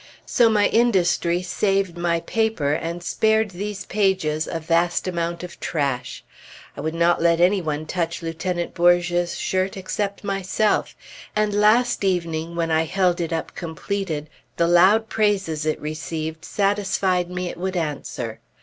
So 0.25 0.49
my 0.49 0.65
industry 0.65 1.43
saved 1.43 1.95
my 1.95 2.21
paper 2.21 2.73
and 2.73 3.03
spared 3.03 3.51
these 3.51 3.85
pages 3.85 4.47
a 4.51 4.59
vast 4.59 5.07
amount 5.07 5.43
of 5.43 5.59
trash. 5.59 6.23
I 6.75 6.81
would 6.81 6.95
not 6.95 7.21
let 7.21 7.39
any 7.39 7.61
one 7.61 7.85
touch 7.85 8.23
Lieutenant 8.23 8.73
Bourge's 8.73 9.37
shirt 9.37 9.77
except 9.77 10.23
myself; 10.23 10.95
and 11.35 11.53
last 11.53 12.03
evening, 12.03 12.55
when 12.55 12.71
I 12.71 12.85
held 12.85 13.21
it 13.21 13.31
up 13.31 13.53
completed, 13.53 14.27
the 14.57 14.65
loud 14.67 15.07
praises 15.07 15.67
it 15.67 15.79
received 15.79 16.45
satisfied 16.45 17.29
me 17.29 17.47
it 17.49 17.57
would 17.57 17.77
answer. 17.77 18.39